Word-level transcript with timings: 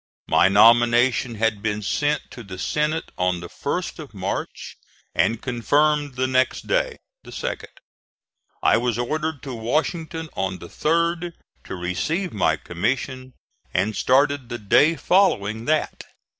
My 0.27 0.47
nomination 0.47 1.35
had 1.35 1.61
been 1.61 1.83
sent 1.83 2.31
to 2.31 2.41
the 2.41 2.57
Senate 2.57 3.11
on 3.19 3.39
the 3.39 3.47
1st 3.49 3.99
of 3.99 4.15
March 4.15 4.75
and 5.13 5.39
confirmed 5.39 6.15
the 6.15 6.25
next 6.25 6.65
day 6.65 6.97
(the 7.23 7.29
2d). 7.29 7.65
I 8.63 8.77
was 8.77 8.97
ordered 8.97 9.43
to 9.43 9.53
Washington 9.53 10.27
on 10.33 10.57
the 10.57 10.69
3d 10.69 11.33
to 11.65 11.75
receive 11.75 12.33
my 12.33 12.55
commission, 12.55 13.33
and 13.75 13.95
started 13.95 14.49
the 14.49 14.57
day 14.57 14.95
following 14.95 15.65
that. 15.65 16.03